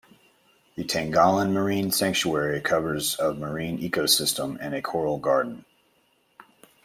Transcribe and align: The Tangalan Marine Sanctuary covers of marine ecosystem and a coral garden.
The 0.75 0.83
Tangalan 0.83 1.51
Marine 1.53 1.91
Sanctuary 1.91 2.59
covers 2.59 3.13
of 3.17 3.37
marine 3.37 3.77
ecosystem 3.77 4.57
and 4.59 4.73
a 4.73 4.81
coral 4.81 5.19
garden. 5.19 5.63